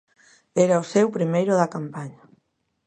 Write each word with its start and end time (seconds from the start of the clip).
Era 0.65 0.83
o 0.83 0.87
seu 0.93 1.07
primeiro 1.17 1.53
da 1.59 1.71
campaña. 1.75 2.21